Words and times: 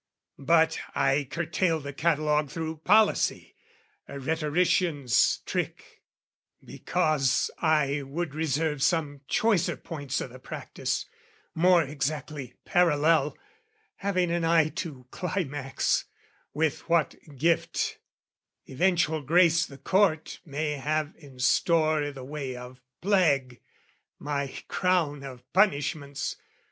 But 0.39 0.79
I 0.95 1.27
curtail 1.29 1.79
the 1.79 1.93
catalogue 1.93 2.49
Through 2.49 2.77
policy, 2.77 3.53
a 4.07 4.19
rhetorician's 4.19 5.41
trick, 5.45 6.01
Because 6.65 7.51
I 7.59 8.01
would 8.01 8.33
reserve 8.33 8.81
some 8.81 9.21
choicer 9.27 9.77
points 9.77 10.19
O' 10.19 10.27
the 10.27 10.39
practice, 10.39 11.05
more 11.53 11.83
exactly 11.83 12.55
parallel 12.65 13.37
(Having 13.97 14.31
an 14.31 14.43
eye 14.43 14.69
to 14.69 15.05
climax) 15.11 16.05
with 16.51 16.89
what 16.89 17.13
gift, 17.37 17.99
Eventual 18.67 19.21
grace 19.21 19.67
the 19.67 19.77
Court 19.77 20.39
may 20.43 20.71
have 20.77 21.13
in 21.15 21.37
store 21.37 22.05
I' 22.05 22.09
the 22.09 22.23
way 22.23 22.55
of 22.55 22.81
plague 23.01 23.61
my 24.17 24.51
crown 24.67 25.23
of 25.23 25.43
punishments. 25.53 26.37